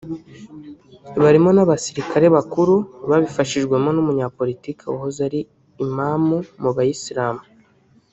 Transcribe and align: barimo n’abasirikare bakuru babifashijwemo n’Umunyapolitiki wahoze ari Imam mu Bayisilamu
barimo 1.23 1.49
n’abasirikare 1.53 2.25
bakuru 2.35 2.73
babifashijwemo 3.09 3.89
n’Umunyapolitiki 3.93 4.83
wahoze 4.91 5.19
ari 5.29 5.39
Imam 5.85 6.23
mu 6.61 6.71
Bayisilamu 6.77 7.43